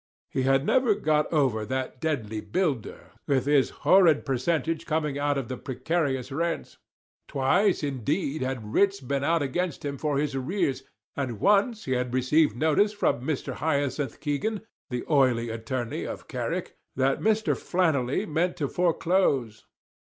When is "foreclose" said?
18.67-19.67